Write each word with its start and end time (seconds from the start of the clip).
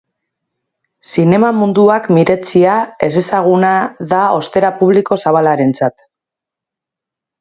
Zinema 1.15 1.51
munduak 1.57 2.07
miretsia, 2.17 2.77
ezezaguna 3.09 3.75
da 4.15 4.23
ostera 4.39 4.73
publiko 4.81 5.19
zabalarentzat. 5.25 5.99